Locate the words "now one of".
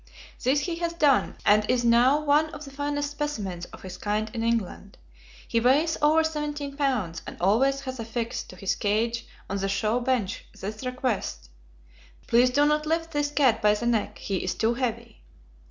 1.85-2.65